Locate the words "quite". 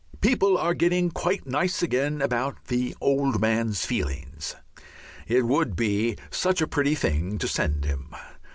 1.11-1.45